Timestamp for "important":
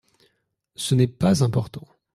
1.43-1.87